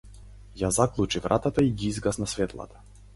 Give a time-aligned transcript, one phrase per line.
[0.61, 2.83] Ја заклучи вратата и ги изгасна светлата.